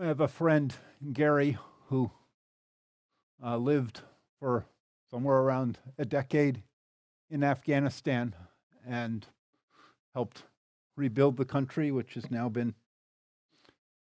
[0.00, 0.74] I have a friend,
[1.12, 2.10] Gary, who
[3.44, 4.00] uh, lived
[4.38, 4.64] for
[5.10, 6.62] somewhere around a decade
[7.28, 8.34] in Afghanistan
[8.86, 9.26] and
[10.14, 10.44] helped
[10.96, 12.72] rebuild the country, which has now been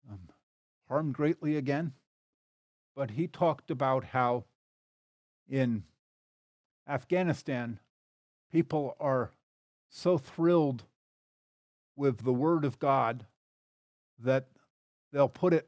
[0.07, 0.19] um,
[0.87, 1.93] harmed greatly again.
[2.95, 4.43] But he talked about how
[5.49, 5.83] in
[6.87, 7.79] Afghanistan,
[8.51, 9.31] people are
[9.89, 10.83] so thrilled
[11.95, 13.25] with the Word of God
[14.19, 14.45] that
[15.11, 15.67] they'll put it,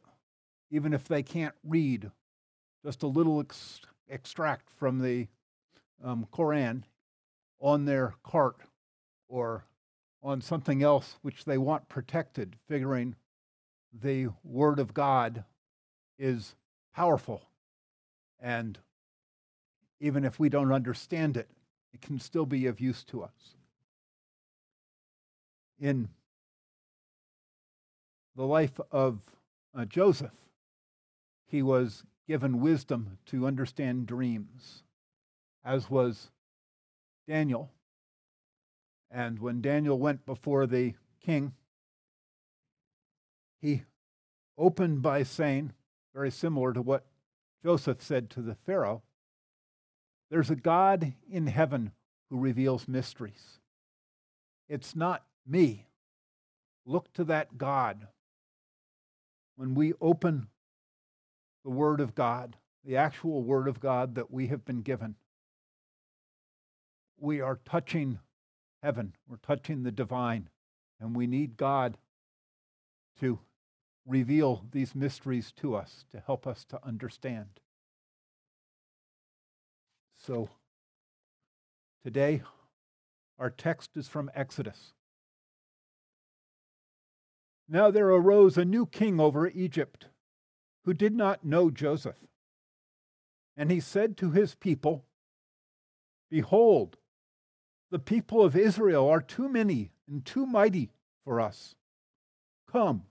[0.71, 2.11] even if they can't read,
[2.83, 5.27] just a little ex- extract from the
[6.03, 6.27] um,
[7.61, 8.57] on their cart
[9.27, 9.65] or
[10.23, 13.15] on something else which they want protected, figuring
[13.93, 15.43] the Word of God
[16.17, 16.55] is
[16.95, 17.41] powerful.
[18.39, 18.77] And
[19.99, 21.49] even if we don't understand it,
[21.93, 23.55] it can still be of use to us.
[25.79, 26.09] In
[28.35, 29.19] the life of
[29.75, 30.31] uh, Joseph,
[31.49, 34.83] he was given wisdom to understand dreams,
[35.65, 36.29] as was
[37.27, 37.71] Daniel.
[39.09, 41.53] And when Daniel went before the king,
[43.59, 43.83] he
[44.57, 45.73] opened by saying,
[46.13, 47.07] very similar to what
[47.63, 49.01] Joseph said to the Pharaoh,
[50.29, 51.91] there's a God in heaven
[52.29, 53.59] who reveals mysteries.
[54.67, 55.87] It's not me.
[56.85, 58.07] Look to that God.
[59.55, 60.47] When we open
[61.63, 65.15] the Word of God, the actual Word of God that we have been given,
[67.17, 68.19] we are touching
[68.81, 70.49] heaven, we're touching the divine,
[70.99, 71.97] and we need God
[73.19, 73.39] to
[74.05, 77.59] reveal these mysteries to us, to help us to understand.
[80.17, 80.49] So
[82.03, 82.41] today,
[83.37, 84.93] our text is from Exodus.
[87.67, 90.07] Now there arose a new king over Egypt
[90.89, 92.17] who did not know Joseph.
[93.55, 95.05] And he said to his people,
[96.31, 96.97] Behold,
[97.91, 100.89] the people of Israel are too many and too mighty
[101.23, 101.75] for us.
[102.71, 103.03] Come,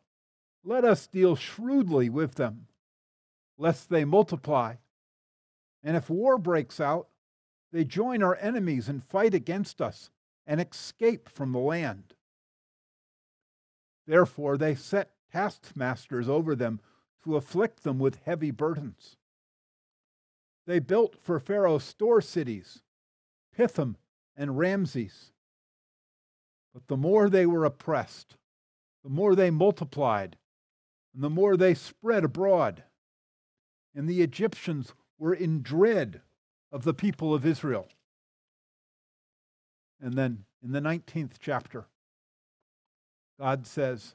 [0.64, 2.66] let us deal shrewdly with them,
[3.56, 4.74] lest they multiply
[5.84, 7.06] and if war breaks out,
[7.70, 10.10] they join our enemies and fight against us
[10.48, 12.14] and escape from the land.
[14.04, 16.80] Therefore, they set taskmasters over them
[17.24, 19.16] to afflict them with heavy burdens.
[20.66, 22.82] They built for Pharaoh store cities,
[23.56, 23.96] Pithom
[24.36, 25.32] and Ramses.
[26.74, 28.36] But the more they were oppressed,
[29.02, 30.36] the more they multiplied,
[31.14, 32.84] and the more they spread abroad.
[33.94, 36.20] And the Egyptians were in dread
[36.70, 37.88] of the people of Israel.
[40.00, 41.86] And then in the 19th chapter,
[43.40, 44.14] God says,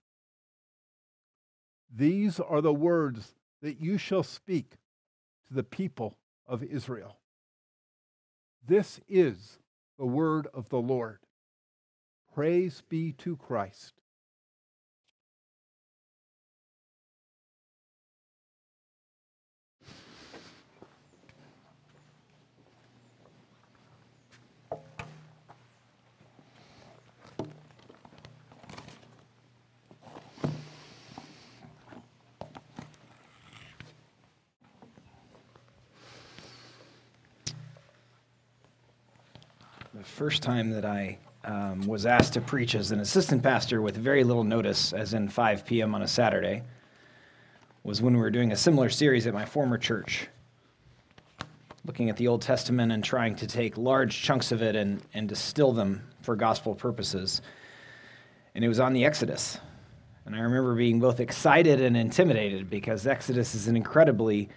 [1.93, 4.77] These are the words that you shall speak
[5.47, 7.17] to the people of Israel.
[8.65, 9.59] This is
[9.97, 11.19] the word of the Lord.
[12.33, 14.00] Praise be to Christ.
[40.01, 43.95] The first time that I um, was asked to preach as an assistant pastor with
[43.95, 45.93] very little notice, as in 5 p.m.
[45.93, 46.63] on a Saturday,
[47.83, 50.27] was when we were doing a similar series at my former church,
[51.85, 55.29] looking at the Old Testament and trying to take large chunks of it and, and
[55.29, 57.43] distill them for gospel purposes.
[58.55, 59.59] And it was on the Exodus.
[60.25, 64.49] And I remember being both excited and intimidated because Exodus is an incredibly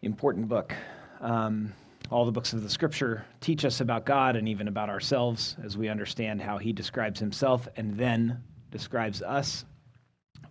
[0.00, 0.72] important book.
[1.20, 1.72] Um,
[2.10, 5.76] all the books of the scripture teach us about God and even about ourselves as
[5.76, 9.64] we understand how he describes himself and then describes us.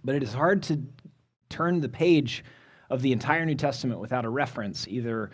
[0.03, 0.81] But it is hard to
[1.49, 2.43] turn the page
[2.89, 5.31] of the entire New Testament without a reference, either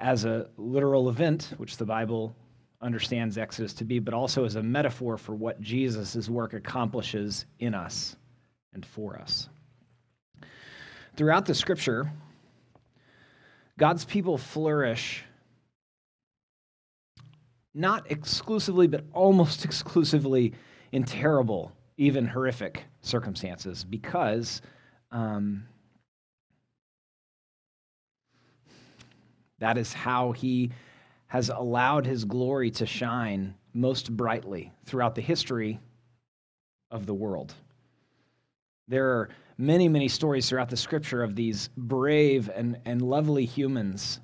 [0.00, 2.34] as a literal event, which the Bible
[2.80, 7.74] understands Exodus to be, but also as a metaphor for what Jesus' work accomplishes in
[7.74, 8.16] us
[8.72, 9.48] and for us.
[11.16, 12.10] Throughout the scripture,
[13.78, 15.24] God's people flourish
[17.76, 20.54] not exclusively, but almost exclusively
[20.92, 24.62] in terrible, even horrific circumstances because
[25.12, 25.64] um,
[29.58, 30.70] that is how he
[31.28, 35.78] has allowed his glory to shine most brightly throughout the history
[36.90, 37.54] of the world.
[38.88, 44.20] There are many, many stories throughout the scripture of these brave and, and lovely humans.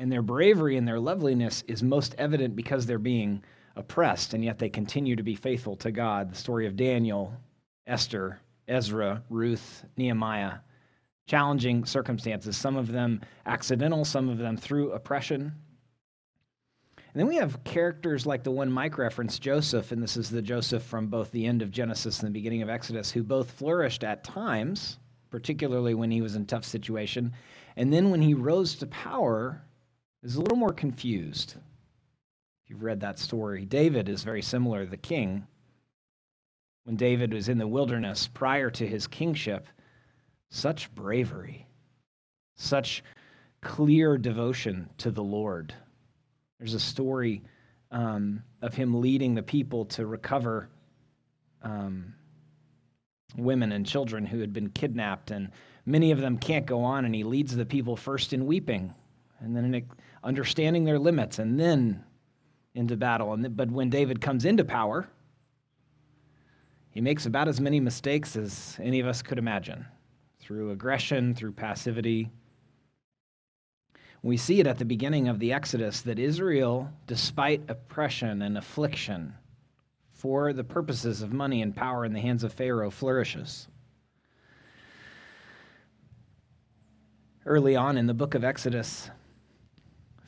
[0.00, 3.44] And their bravery and their loveliness is most evident because they're being
[3.76, 6.32] oppressed, and yet they continue to be faithful to God.
[6.32, 7.34] The story of Daniel,
[7.86, 10.60] Esther, Ezra, Ruth, Nehemiah.
[11.26, 15.52] Challenging circumstances, some of them accidental, some of them through oppression.
[16.96, 20.40] And then we have characters like the one Mike referenced, Joseph, and this is the
[20.40, 24.02] Joseph from both the end of Genesis and the beginning of Exodus, who both flourished
[24.02, 24.96] at times,
[25.28, 27.34] particularly when he was in tough situation,
[27.76, 29.62] and then when he rose to power,
[30.22, 31.54] is a little more confused.
[32.64, 35.46] If you've read that story, David is very similar, the king.
[36.84, 39.66] When David was in the wilderness prior to his kingship,
[40.50, 41.66] such bravery,
[42.56, 43.02] such
[43.60, 45.74] clear devotion to the Lord
[46.60, 47.42] there's a story
[47.90, 50.68] um, of him leading the people to recover
[51.62, 52.14] um,
[53.36, 55.50] women and children who had been kidnapped, and
[55.86, 58.94] many of them can't go on, and he leads the people first in weeping,
[59.40, 59.86] and then
[60.22, 62.04] understanding their limits, and then
[62.74, 63.32] into battle.
[63.32, 65.08] And but when David comes into power,
[66.90, 69.86] he makes about as many mistakes as any of us could imagine
[70.40, 72.30] through aggression, through passivity,
[74.22, 79.34] we see it at the beginning of the Exodus that Israel, despite oppression and affliction,
[80.12, 83.68] for the purposes of money and power in the hands of Pharaoh, flourishes.
[87.46, 89.10] Early on in the book of Exodus,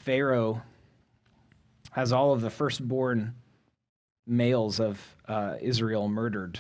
[0.03, 0.61] Pharaoh
[1.93, 3.35] has all of the firstborn
[4.27, 6.59] males of uh, Israel murdered.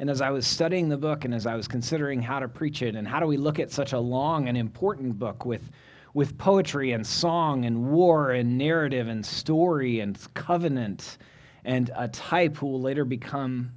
[0.00, 2.82] And as I was studying the book and as I was considering how to preach
[2.82, 5.70] it and how do we look at such a long and important book with,
[6.12, 11.18] with poetry and song and war and narrative and story and covenant
[11.64, 13.70] and a type who will later become,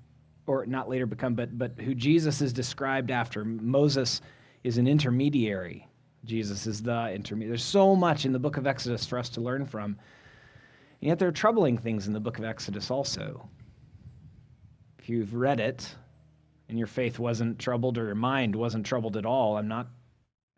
[0.48, 3.45] or not later become, but, but who Jesus is described after.
[3.45, 4.22] Moses
[4.63, 5.88] is an intermediary.
[6.25, 7.50] Jesus is the intermediary.
[7.50, 9.98] There's so much in the book of Exodus for us to learn from.
[11.01, 13.48] And yet there are troubling things in the book of Exodus also
[15.06, 15.88] if you've read it
[16.68, 19.88] and your faith wasn't troubled or your mind wasn't troubled at all, I'm not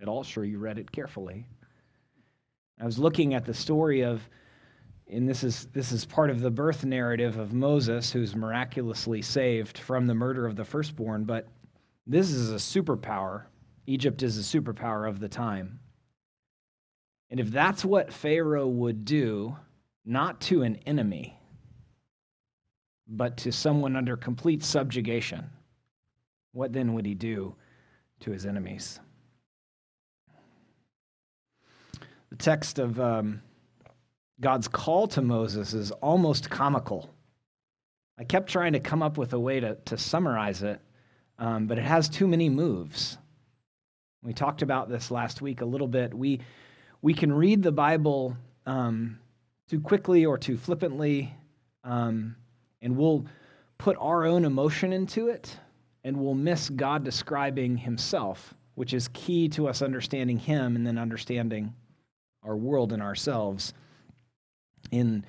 [0.01, 1.45] at all sure you read it carefully.
[2.79, 4.21] I was looking at the story of,
[5.11, 9.79] and this is, this is part of the birth narrative of Moses, who's miraculously saved
[9.79, 11.49] from the murder of the firstborn, but
[12.05, 13.47] this is a superpower.
[13.87, 15.79] Egypt is a superpower of the time.
[17.29, 19.55] And if that's what Pharaoh would do,
[20.05, 21.39] not to an enemy,
[23.07, 25.49] but to someone under complete subjugation,
[26.51, 27.55] what then would he do
[28.19, 28.99] to his enemies?
[32.29, 33.41] The text of um,
[34.41, 37.09] God's call to Moses is almost comical.
[38.19, 40.81] I kept trying to come up with a way to, to summarize it,
[41.39, 43.17] um, but it has too many moves.
[44.23, 46.13] We talked about this last week a little bit.
[46.13, 46.41] We,
[47.01, 49.19] we can read the Bible um,
[49.69, 51.33] too quickly or too flippantly.
[51.83, 52.35] Um,
[52.81, 53.25] and we'll
[53.77, 55.57] put our own emotion into it
[56.03, 60.97] and we'll miss God describing himself, which is key to us understanding him and then
[60.97, 61.73] understanding
[62.43, 63.73] our world and ourselves.
[64.91, 65.25] In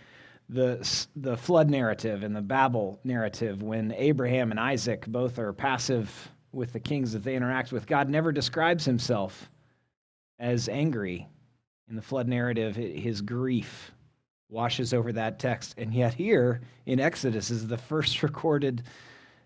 [0.49, 6.30] the, the flood narrative and the Babel narrative, when Abraham and Isaac both are passive
[6.52, 9.50] with the kings that they interact with, God never describes himself
[10.38, 11.26] as angry.
[11.88, 13.93] In the flood narrative, his grief
[14.50, 15.75] washes over that text.
[15.78, 18.83] And yet, here in Exodus is the first recorded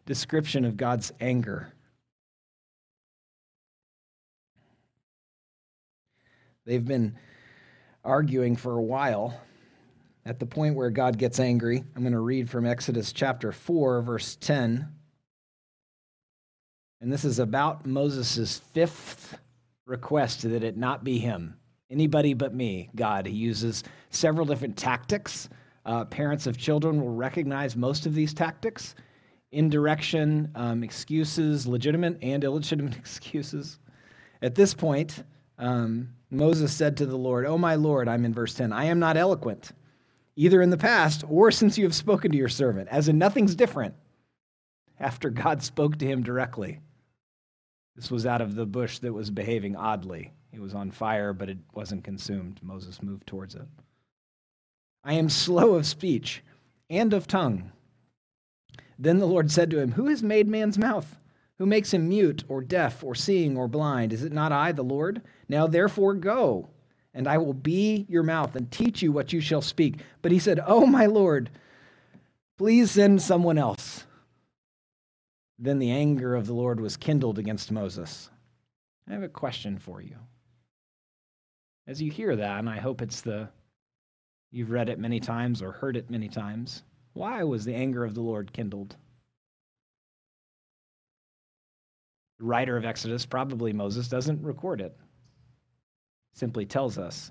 [0.07, 1.73] description of God's anger.
[6.65, 7.17] They've been
[8.05, 9.41] arguing for a while.
[10.25, 14.03] At the point where God gets angry, I'm going to read from Exodus chapter 4,
[14.03, 14.89] verse 10.
[17.03, 19.37] And this is about Moses' fifth
[19.87, 21.57] request that it not be him.
[21.91, 23.27] Anybody but me, God.
[23.27, 25.49] He uses several different tactics.
[25.85, 28.95] Uh, parents of children will recognize most of these tactics
[29.51, 33.81] indirection, um, excuses, legitimate and illegitimate excuses.
[34.41, 35.25] At this point,
[35.59, 39.01] um, Moses said to the Lord, Oh, my Lord, I'm in verse 10, I am
[39.01, 39.73] not eloquent,
[40.37, 43.57] either in the past or since you have spoken to your servant, as in nothing's
[43.57, 43.97] different
[45.01, 46.79] after God spoke to him directly.
[47.97, 50.33] This was out of the bush that was behaving oddly.
[50.53, 52.61] It was on fire, but it wasn't consumed.
[52.63, 53.67] Moses moved towards it.
[55.05, 56.43] I am slow of speech
[56.89, 57.73] and of tongue.
[58.99, 61.19] Then the Lord said to him, Who has made man's mouth?
[61.59, 64.13] Who makes him mute or deaf or seeing or blind?
[64.13, 65.23] Is it not I, the Lord?
[65.49, 66.69] Now therefore go,
[67.15, 69.97] and I will be your mouth and teach you what you shall speak.
[70.23, 71.51] But he said, Oh, my Lord,
[72.59, 74.05] please send someone else.
[75.63, 78.29] Then the anger of the Lord was kindled against Moses.
[79.09, 80.17] I have a question for you.
[81.87, 83.49] As you hear that, and I hope it's the
[84.51, 88.15] you've read it many times or heard it many times, why was the anger of
[88.15, 88.97] the Lord kindled?
[92.41, 94.97] The writer of Exodus, probably Moses, doesn't record it.
[96.33, 97.31] Simply tells us.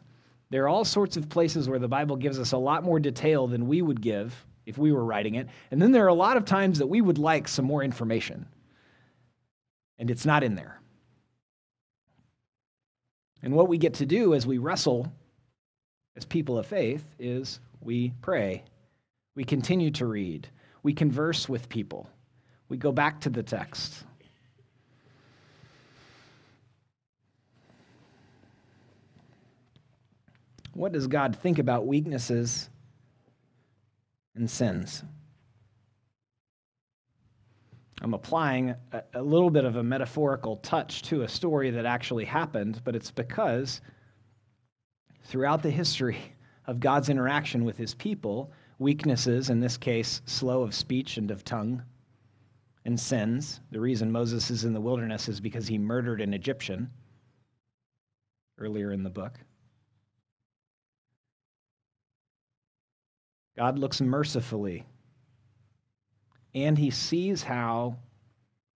[0.49, 3.47] There are all sorts of places where the Bible gives us a lot more detail
[3.47, 5.47] than we would give if we were writing it.
[5.71, 8.45] And then there are a lot of times that we would like some more information.
[9.97, 10.79] And it's not in there.
[13.43, 15.11] And what we get to do as we wrestle
[16.15, 18.63] as people of faith is we pray,
[19.35, 20.47] we continue to read,
[20.83, 22.09] we converse with people,
[22.69, 24.03] we go back to the text.
[30.73, 32.69] What does God think about weaknesses
[34.35, 35.03] and sins?
[38.01, 42.25] I'm applying a, a, little bit of a metaphorical touch to a story that actually
[42.25, 43.81] happened, but it's because
[45.23, 46.17] throughout the history
[46.65, 51.43] of God's interaction with his people, weaknesses, in this case, slow of speech and of
[51.43, 51.83] tongue,
[52.85, 53.61] and sins.
[53.71, 56.89] The reason Moses is in the wilderness is because he murdered an Egyptian
[58.57, 59.39] earlier in the book.
[63.55, 64.85] God looks mercifully
[66.53, 67.97] and he sees how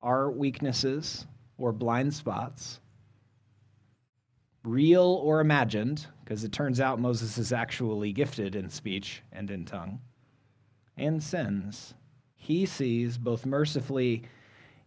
[0.01, 1.25] our weaknesses
[1.57, 2.79] or blind spots,
[4.63, 9.65] real or imagined, because it turns out Moses is actually gifted in speech and in
[9.65, 9.99] tongue,
[10.97, 11.93] and sins,
[12.35, 14.23] he sees both mercifully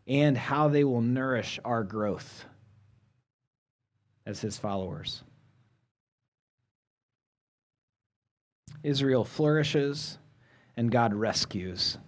[0.07, 2.45] and how they will nourish our growth
[4.25, 5.23] as his followers.
[8.82, 10.18] Israel flourishes
[10.76, 11.99] and God rescues.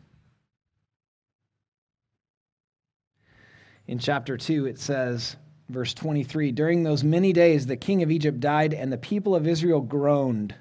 [3.86, 5.36] In chapter 2, it says,
[5.68, 9.48] verse 23 During those many days, the king of Egypt died, and the people of
[9.48, 10.54] Israel groaned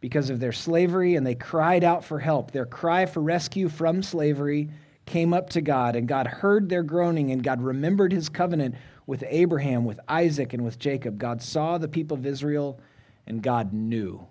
[0.00, 2.50] because of their slavery, and they cried out for help.
[2.50, 4.70] Their cry for rescue from slavery
[5.06, 8.74] came up to God, and God heard their groaning, and God remembered his covenant
[9.06, 11.18] with Abraham, with Isaac, and with Jacob.
[11.18, 12.80] God saw the people of Israel,
[13.26, 14.26] and God knew.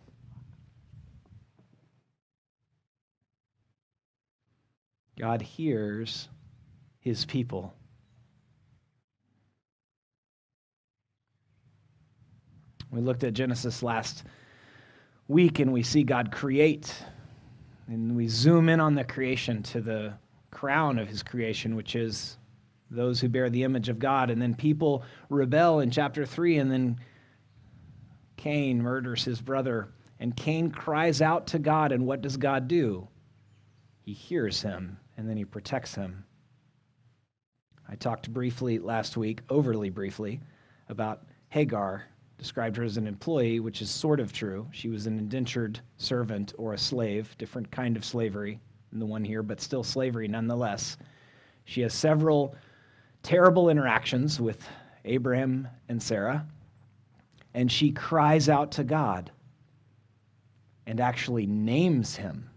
[5.18, 6.28] God hears
[7.00, 7.74] his people.
[12.92, 14.24] We looked at Genesis last
[15.28, 16.94] week and we see God create.
[17.88, 20.14] And we zoom in on the creation to the
[20.52, 22.38] crown of his creation, which is
[22.90, 24.30] those who bear the image of God.
[24.30, 27.00] And then people rebel in chapter 3, and then
[28.38, 29.90] Cain murders his brother.
[30.20, 33.08] And Cain cries out to God, and what does God do?
[34.02, 36.24] He hears him, and then he protects him.
[37.88, 40.40] I talked briefly last week, overly briefly,
[40.90, 42.06] about Hagar
[42.38, 44.68] described her as an employee, which is sort of true.
[44.72, 49.24] She was an indentured servant or a slave, different kind of slavery than the one
[49.24, 50.98] here, but still slavery nonetheless.
[51.66, 52.56] She has several
[53.22, 54.68] terrible interactions with
[55.06, 56.46] Abraham and Sarah,
[57.54, 59.32] and she cries out to God
[60.86, 62.50] and actually names him,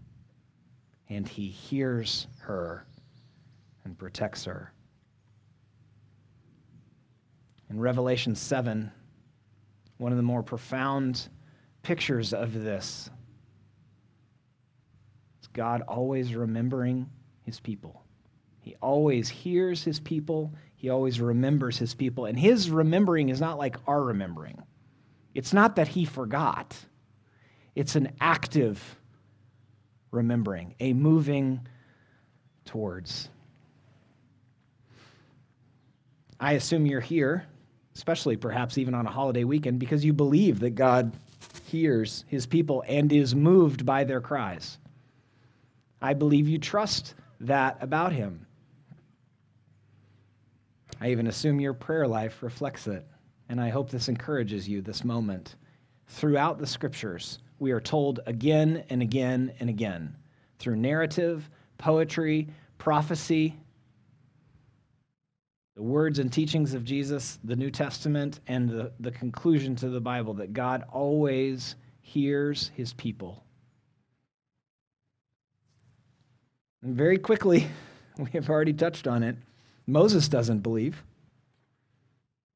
[1.08, 2.86] and he hears her
[3.84, 4.72] and protects her.
[7.70, 8.90] In Revelation 7,
[9.98, 11.28] one of the more profound
[11.82, 13.10] pictures of this.
[15.40, 17.08] is God always remembering
[17.42, 18.02] his people.
[18.60, 22.26] He always hears his people, he always remembers his people.
[22.26, 24.60] And his remembering is not like our remembering.
[25.34, 26.76] It's not that he forgot,
[27.74, 28.98] it's an active
[30.16, 31.60] remembering, a moving
[32.64, 33.28] towards.
[36.40, 37.46] I assume you're here
[37.96, 41.12] especially perhaps even on a holiday weekend, because you believe that God
[41.64, 44.76] hears his people and is moved by their cries.
[46.02, 48.46] I believe you trust that about him.
[51.00, 53.06] I even assume your prayer life reflects it.
[53.48, 55.56] And I hope this encourages you this moment.
[56.08, 60.14] Throughout the scriptures, we are told again and again and again
[60.58, 61.48] through narrative,
[61.78, 62.48] poetry,
[62.78, 63.56] prophecy,
[65.76, 70.00] the words and teachings of Jesus, the New Testament, and the, the conclusion to the
[70.00, 73.44] Bible that God always hears his people.
[76.82, 77.66] And very quickly,
[78.18, 79.36] we have already touched on it.
[79.86, 81.02] Moses doesn't believe,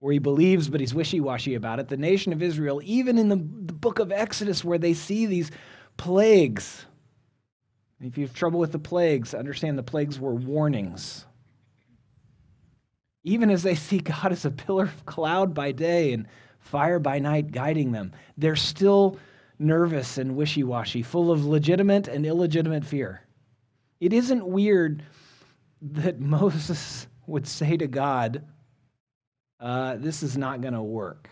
[0.00, 1.88] or he believes, but he's wishy washy about it.
[1.88, 5.50] The nation of Israel, even in the, the book of Exodus, where they see these
[5.96, 6.86] plagues,
[8.00, 11.26] if you have trouble with the plagues, understand the plagues were warnings
[13.24, 16.26] even as they see God as a pillar of cloud by day and
[16.58, 19.18] fire by night guiding them, they're still
[19.58, 23.22] nervous and wishy washy, full of legitimate and illegitimate fear.
[24.00, 25.02] It isn't weird
[25.82, 28.44] that Moses would say to God,
[29.60, 31.28] uh, This is not going to work.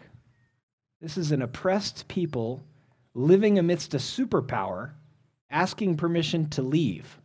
[1.00, 2.64] This is an oppressed people
[3.14, 4.92] living amidst a superpower
[5.50, 7.18] asking permission to leave.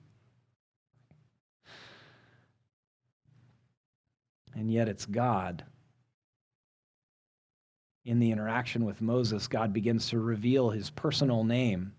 [4.56, 5.64] and yet it's God.
[8.06, 11.94] In the interaction with Moses, God begins to reveal his personal name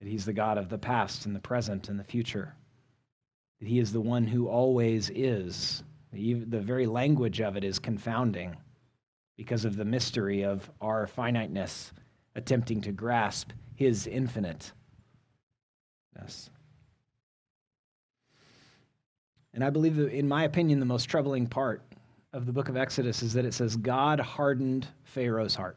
[0.00, 2.54] that he's the God of the past and the present and the future,
[3.60, 5.82] that he is the one who always is.
[6.12, 8.56] The, the very language of it is confounding
[9.36, 11.92] because of the mystery of our finiteness
[12.34, 14.72] attempting to grasp his infiniteness.
[19.52, 21.82] And I believe that, in my opinion, the most troubling part
[22.32, 25.76] of the book of Exodus is that it says God hardened Pharaoh's heart.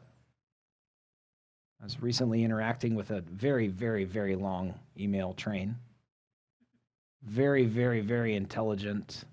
[1.80, 5.76] I was recently interacting with a very, very, very long email train.
[7.22, 9.24] Very, very, very intelligent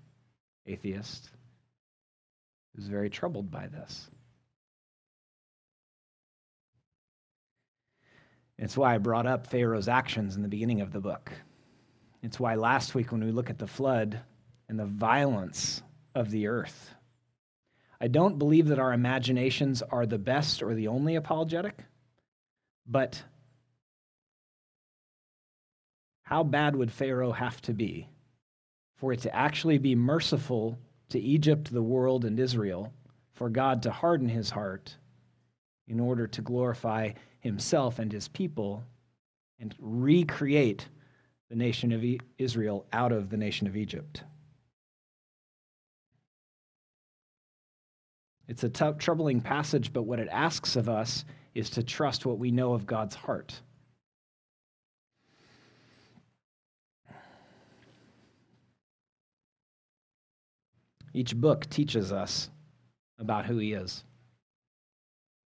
[0.66, 1.30] atheist
[2.74, 4.08] who's very troubled by this.
[8.58, 11.32] It's why I brought up Pharaoh's actions in the beginning of the book.
[12.22, 14.20] It's why last week, when we look at the flood,
[14.72, 15.82] and the violence
[16.14, 16.94] of the earth.
[18.00, 21.78] I don't believe that our imaginations are the best or the only apologetic,
[22.86, 23.22] but
[26.22, 28.08] how bad would Pharaoh have to be
[29.02, 32.92] for it to actually be merciful to Egypt, the world, and Israel,
[33.32, 34.96] for God to harden his heart
[35.88, 37.10] in order to glorify
[37.40, 38.84] himself and his people
[39.58, 40.86] and recreate
[41.50, 42.04] the nation of
[42.38, 44.22] Israel out of the nation of Egypt?
[48.46, 51.24] It's a t- troubling passage, but what it asks of us
[51.56, 53.62] is to trust what we know of God's heart.
[61.14, 62.50] Each book teaches us
[63.18, 64.04] about who He is.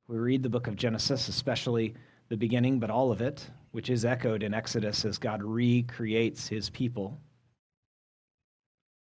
[0.09, 1.95] We read the book of Genesis, especially
[2.29, 6.71] the beginning, but all of it, which is echoed in Exodus as God recreates His
[6.71, 7.21] people.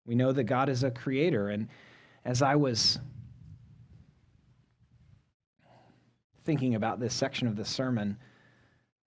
[0.07, 1.51] We know that God is a creator.
[1.51, 1.69] And
[2.25, 2.99] as I was
[6.45, 8.17] thinking about this section of the sermon,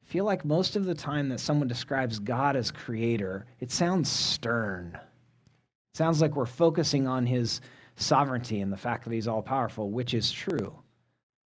[0.03, 4.09] I feel like most of the time that someone describes God as creator, it sounds
[4.09, 4.97] stern.
[5.93, 7.61] Sounds like we're focusing on his
[7.95, 10.73] sovereignty and the fact that he's all powerful, which is true.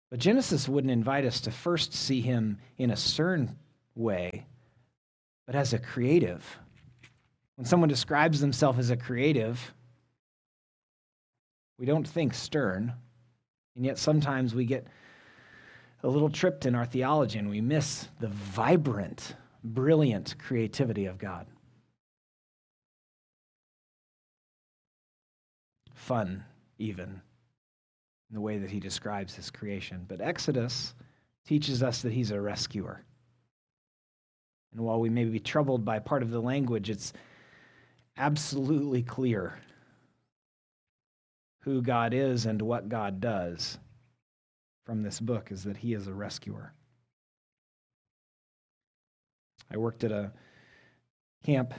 [0.10, 3.58] But Genesis wouldn't invite us to first see him in a stern
[3.96, 4.46] way,
[5.46, 6.46] but as a creative.
[7.56, 9.74] When someone describes themselves as a creative,
[11.80, 12.94] we don't think stern,
[13.76, 14.88] and yet sometimes we get
[16.04, 21.48] a little tripped in our theology and we miss the vibrant, brilliant creativity of God.
[25.98, 26.44] Fun,
[26.78, 27.10] even,
[28.30, 30.06] in the way that he describes his creation.
[30.08, 30.94] But Exodus
[31.46, 33.04] teaches us that he's a rescuer.
[34.72, 37.14] And while we may be troubled by part of the language, it's
[38.16, 39.60] absolutely clear
[41.62, 43.80] who God is and what God does
[44.86, 46.74] from this book is that he is a rescuer.
[49.72, 50.32] I worked at a
[51.44, 51.74] camp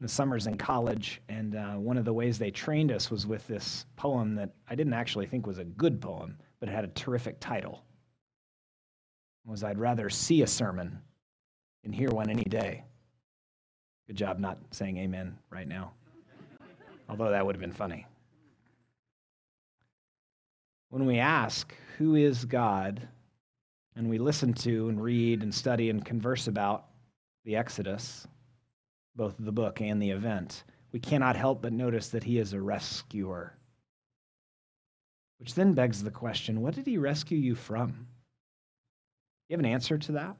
[0.00, 3.46] the summers in college, and uh, one of the ways they trained us was with
[3.46, 6.88] this poem that I didn't actually think was a good poem, but it had a
[6.88, 7.82] terrific title.
[9.46, 10.98] It was I'd rather see a sermon
[11.82, 12.84] than hear one any day.
[14.06, 15.92] Good job not saying amen right now,
[17.08, 18.06] although that would have been funny.
[20.90, 23.08] When we ask, who is God,
[23.96, 26.86] and we listen to and read and study and converse about
[27.44, 28.26] the Exodus,
[29.16, 32.60] both the book and the event, we cannot help but notice that he is a
[32.60, 33.56] rescuer.
[35.38, 37.88] Which then begs the question what did he rescue you from?
[37.88, 37.94] Do
[39.48, 40.36] you have an answer to that?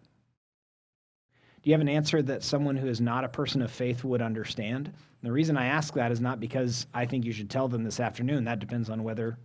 [1.62, 4.22] Do you have an answer that someone who is not a person of faith would
[4.22, 4.92] understand?
[5.22, 7.98] the reason I ask that is not because I think you should tell them this
[7.98, 8.44] afternoon.
[8.44, 9.36] That depends on whether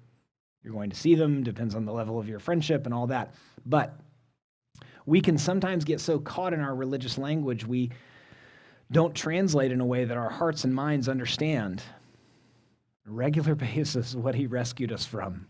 [0.61, 3.33] you're going to see them, depends on the level of your friendship and all that.
[3.65, 3.99] But
[5.07, 7.89] we can sometimes get so caught in our religious language, we
[8.91, 11.81] don't translate in a way that our hearts and minds understand.
[13.05, 15.47] On a regular basis, what he rescued us from.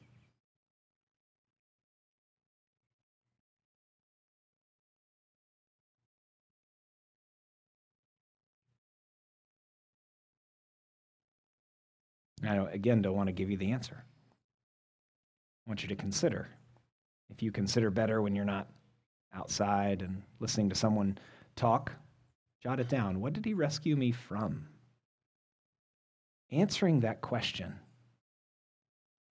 [12.43, 14.03] I don't, again don't want to give you the answer.
[14.03, 16.49] I want you to consider.
[17.29, 18.67] If you consider better when you're not
[19.33, 21.17] outside and listening to someone
[21.55, 21.93] talk,
[22.61, 23.19] jot it down.
[23.19, 24.67] What did he rescue me from?
[26.51, 27.73] Answering that question,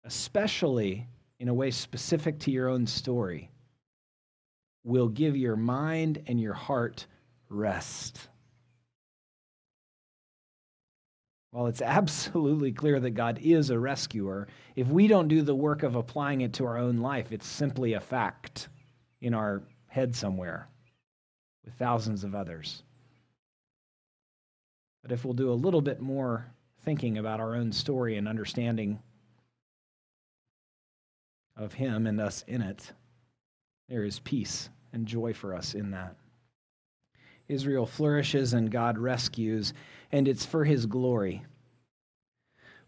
[0.05, 1.07] especially
[1.39, 3.49] in a way specific to your own story,
[4.83, 7.05] will give your mind and your heart
[7.49, 8.29] rest.
[11.51, 15.83] While it's absolutely clear that God is a rescuer, if we don't do the work
[15.83, 18.69] of applying it to our own life, it's simply a fact
[19.19, 20.69] in our head somewhere
[21.65, 22.83] with thousands of others.
[25.07, 26.45] But if we'll do a little bit more
[26.83, 28.99] thinking about our own story and understanding
[31.55, 32.91] of Him and us in it,
[33.87, 36.17] there is peace and joy for us in that.
[37.47, 39.73] Israel flourishes and God rescues,
[40.11, 41.41] and it's for his glory.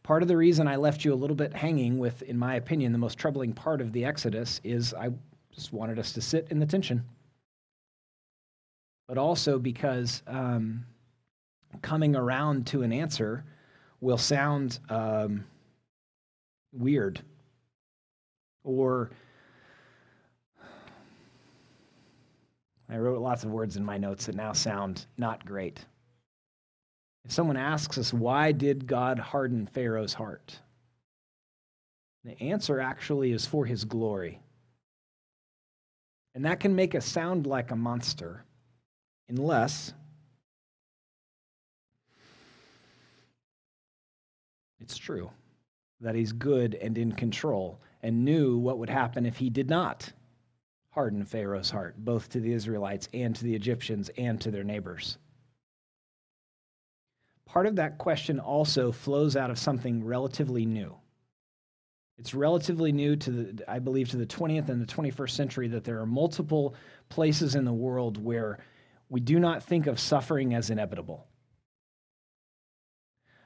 [0.03, 2.91] Part of the reason I left you a little bit hanging with, in my opinion,
[2.91, 5.12] the most troubling part of the Exodus is I
[5.53, 7.01] just wanted us to sit in the tension.
[9.08, 10.84] But also because um,
[11.82, 13.43] coming around to an answer
[14.01, 15.45] will sound um,
[16.73, 17.21] weird
[18.63, 19.10] or
[22.89, 25.86] I wrote lots of words in my notes that now sound not great.
[27.23, 30.58] If someone asks us, why did God harden Pharaoh's heart?
[32.25, 34.41] The answer actually is for his glory.
[36.34, 38.43] And that can make us sound like a monster,
[39.27, 39.93] unless
[44.79, 45.29] it's true
[46.01, 50.11] that he's good and in control and knew what would happen if he did not
[50.91, 55.17] harden Pharaoh's heart, both to the Israelites and to the Egyptians and to their neighbors.
[57.45, 60.95] Part of that question also flows out of something relatively new.
[62.17, 65.83] It's relatively new to the, I believe, to the 20th and the 21st century that
[65.83, 66.75] there are multiple
[67.07, 68.59] places in the world where
[69.09, 71.25] we do not think of suffering as inevitable.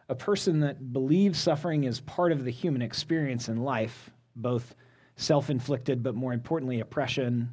[0.10, 4.76] A person that believes suffering is part of the human experience in life, both
[5.16, 7.50] self inflicted, but more importantly, oppression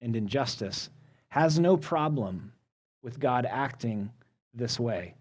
[0.00, 0.90] and injustice,
[1.28, 2.52] has no problem
[3.02, 4.10] with God acting
[4.54, 5.14] this way.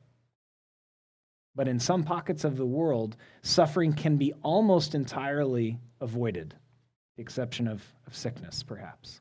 [1.55, 6.55] But in some pockets of the world, suffering can be almost entirely avoided,
[7.17, 9.19] the exception of, of sickness, perhaps.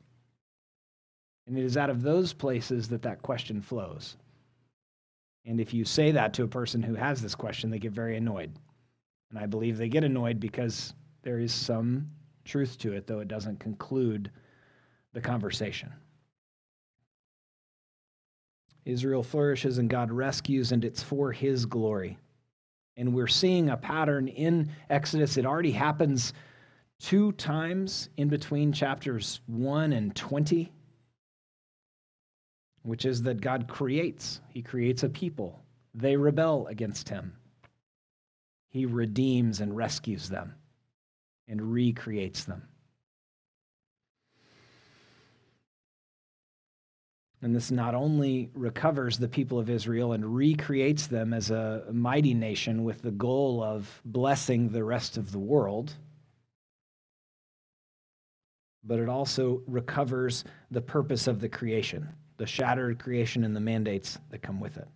[1.47, 4.15] And it is out of those places that that question flows.
[5.49, 8.15] And if you say that to a person who has this question, they get very
[8.15, 8.51] annoyed.
[9.31, 12.07] And I believe they get annoyed because there is some
[12.45, 14.29] truth to it, though it doesn't conclude
[15.11, 15.91] the conversation.
[18.85, 22.19] Israel flourishes and God rescues, and it's for his glory.
[22.95, 25.35] And we're seeing a pattern in Exodus.
[25.35, 26.33] It already happens
[26.99, 30.71] two times in between chapters 1 and 20,
[32.83, 34.41] which is that God creates.
[34.49, 35.63] He creates a people.
[35.93, 37.33] They rebel against him.
[38.69, 40.53] He redeems and rescues them
[41.47, 42.67] and recreates them.
[47.41, 52.33] And this not only recovers the people of Israel and recreates them as a mighty
[52.33, 55.93] nation with the goal of blessing the rest of the world,
[58.83, 64.17] but it also recovers the purpose of the creation, the shattered creation and the mandates
[64.29, 64.87] that come with it.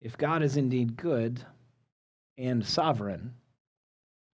[0.00, 1.44] If God is indeed good
[2.38, 3.34] and sovereign,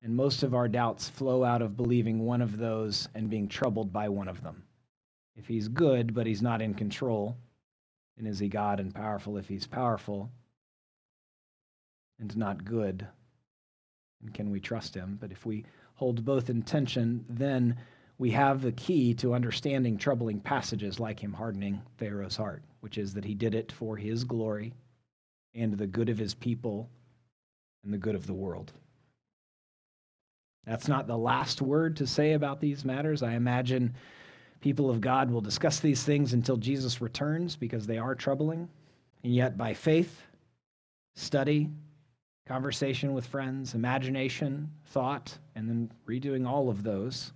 [0.01, 3.91] and most of our doubts flow out of believing one of those and being troubled
[3.91, 4.63] by one of them.
[5.35, 7.37] If he's good, but he's not in control,
[8.17, 10.31] and is he God and powerful if he's powerful
[12.19, 13.05] and not good?
[14.21, 15.17] And can we trust him?
[15.19, 17.77] But if we hold both in tension, then
[18.17, 23.13] we have the key to understanding troubling passages like him hardening Pharaoh's heart, which is
[23.13, 24.73] that he did it for his glory
[25.55, 26.89] and the good of his people
[27.83, 28.71] and the good of the world.
[30.65, 33.21] That's not the last word to say about these matters.
[33.21, 33.93] I imagine
[34.61, 38.69] people of God will discuss these things until Jesus returns because they are troubling.
[39.23, 40.21] And yet, by faith,
[41.15, 41.69] study,
[42.45, 47.31] conversation with friends, imagination, thought, and then redoing all of those,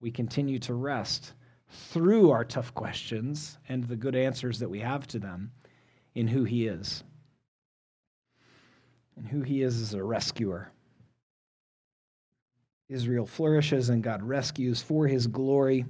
[0.00, 1.32] we continue to rest
[1.68, 5.50] through our tough questions and the good answers that we have to them
[6.14, 7.02] in who He is.
[9.16, 10.70] And who He is as a rescuer.
[12.88, 15.86] Israel flourishes and God rescues for His glory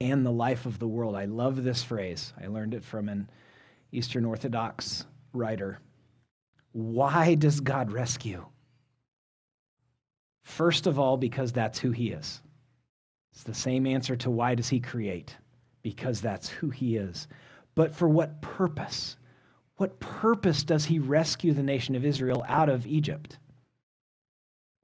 [0.00, 1.14] and the life of the world.
[1.14, 2.32] I love this phrase.
[2.42, 3.30] I learned it from an
[3.92, 5.78] Eastern Orthodox writer.
[6.72, 8.46] Why does God rescue?
[10.42, 12.40] First of all, because that's who He is.
[13.32, 15.36] It's the same answer to why does He create?
[15.82, 17.28] Because that's who He is.
[17.74, 19.16] But for what purpose?
[19.76, 23.38] What purpose does He rescue the nation of Israel out of Egypt?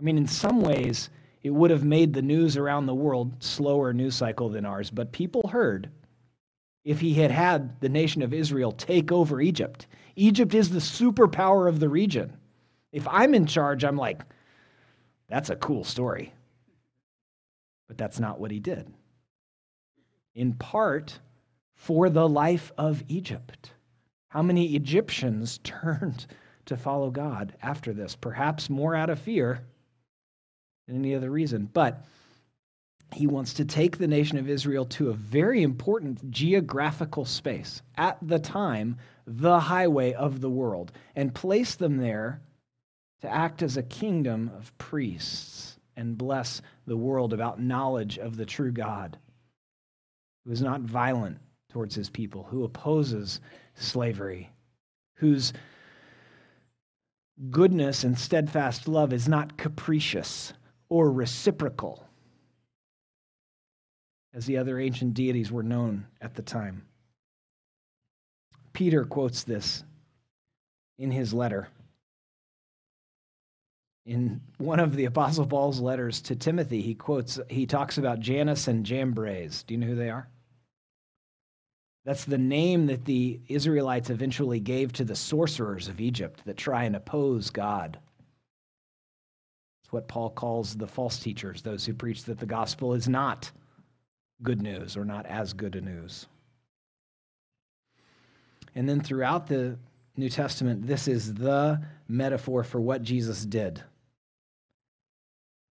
[0.00, 1.10] I mean, in some ways,
[1.42, 5.12] it would have made the news around the world slower news cycle than ours, but
[5.12, 5.90] people heard
[6.84, 9.86] if he had had the nation of Israel take over Egypt.
[10.16, 12.36] Egypt is the superpower of the region.
[12.92, 14.22] If I'm in charge, I'm like,
[15.28, 16.32] that's a cool story.
[17.88, 18.92] But that's not what he did.
[20.34, 21.18] In part,
[21.74, 23.72] for the life of Egypt.
[24.28, 26.26] How many Egyptians turned
[26.64, 28.16] to follow God after this?
[28.16, 29.60] Perhaps more out of fear
[30.86, 31.68] than any other reason.
[31.72, 32.04] But
[33.12, 38.18] he wants to take the nation of Israel to a very important geographical space, at
[38.20, 38.96] the time,
[39.26, 42.40] the highway of the world, and place them there
[43.22, 48.46] to act as a kingdom of priests and bless the world about knowledge of the
[48.46, 49.18] true God,
[50.44, 51.38] who is not violent
[51.70, 53.40] towards his people, who opposes
[53.74, 54.50] slavery,
[55.14, 55.52] whose
[57.50, 60.52] goodness and steadfast love is not capricious
[60.88, 62.06] or reciprocal
[64.32, 66.86] as the other ancient deities were known at the time.
[68.76, 69.82] Peter quotes this
[70.98, 71.66] in his letter.
[74.04, 78.68] In one of the Apostle Paul's letters to Timothy, he quotes, he talks about Jannes
[78.68, 79.62] and Jambres.
[79.62, 80.28] Do you know who they are?
[82.04, 86.84] That's the name that the Israelites eventually gave to the sorcerers of Egypt that try
[86.84, 87.98] and oppose God.
[89.82, 93.50] It's what Paul calls the false teachers, those who preach that the gospel is not
[94.42, 96.26] good news or not as good a news.
[98.76, 99.78] And then throughout the
[100.18, 103.82] New Testament, this is the metaphor for what Jesus did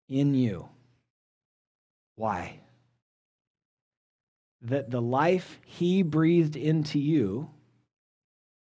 [0.08, 0.70] in you.
[2.16, 2.62] Why?
[4.62, 7.50] That the life he breathed into you,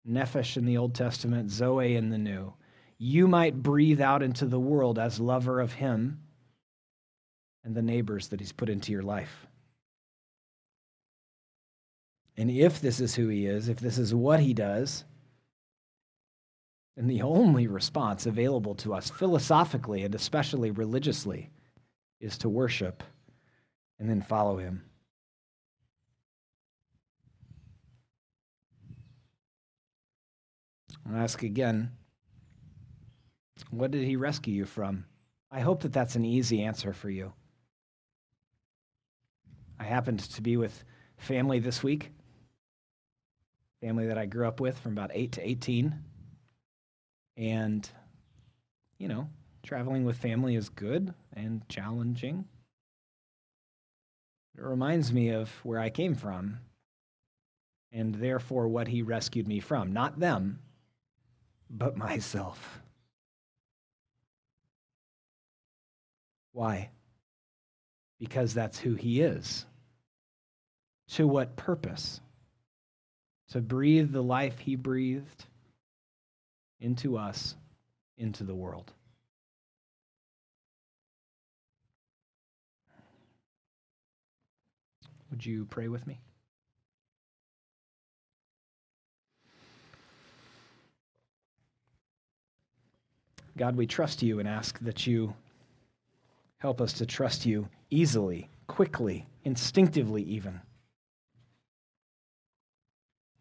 [0.08, 2.54] nephesh in the Old Testament, zoe in the New,
[2.98, 6.22] you might breathe out into the world as lover of him
[7.66, 9.49] and the neighbors that he's put into your life.
[12.40, 15.04] And if this is who he is, if this is what he does,
[16.96, 21.50] then the only response available to us philosophically and especially religiously
[22.22, 23.04] is to worship
[24.00, 24.86] and then follow him.
[31.10, 31.92] I'll ask again
[33.70, 35.04] what did he rescue you from?
[35.52, 37.34] I hope that that's an easy answer for you.
[39.78, 40.86] I happened to be with
[41.18, 42.14] family this week
[43.82, 45.96] family that I grew up with from about 8 to 18.
[47.38, 47.90] And,
[48.98, 49.30] you know,
[49.64, 52.46] traveling with family is good and challenging.
[54.58, 56.60] It reminds me of where I came from
[57.92, 59.94] and therefore what he rescued me from.
[59.94, 60.60] Not them,
[61.70, 62.82] but myself.
[66.52, 66.90] Why?
[68.20, 69.66] Because that's who he is.
[71.12, 72.20] To what purpose?
[73.50, 75.46] To breathe the life he breathed
[76.80, 77.56] into us,
[78.18, 78.94] into the world.
[85.32, 86.20] Would you pray with me?
[93.58, 95.34] God, we trust you and ask that you
[96.60, 100.62] help us to trust you easily, quickly, instinctively, even.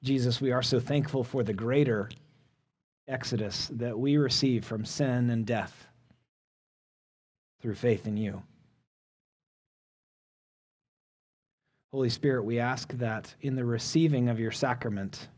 [0.03, 2.09] Jesus, we are so thankful for the greater
[3.09, 5.87] exodus that we receive from sin and death
[7.61, 8.43] through faith in you.
[11.91, 15.29] Holy Spirit, we ask that in the receiving of your sacrament,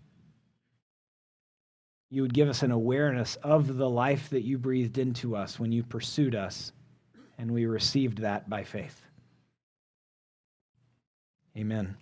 [2.10, 5.70] you would give us an awareness of the life that you breathed into us when
[5.70, 6.72] you pursued us
[7.38, 9.00] and we received that by faith.
[11.56, 11.96] Amen.